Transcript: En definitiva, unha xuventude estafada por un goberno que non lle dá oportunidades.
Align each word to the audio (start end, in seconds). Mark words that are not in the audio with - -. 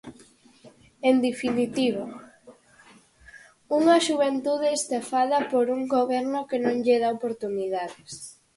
En 1.09 1.15
definitiva, 1.27 2.05
unha 3.77 3.97
xuventude 4.05 4.67
estafada 4.79 5.37
por 5.51 5.65
un 5.75 5.81
goberno 5.95 6.39
que 6.49 6.57
non 6.65 6.75
lle 6.85 6.97
dá 7.03 7.09
oportunidades. 7.17 8.13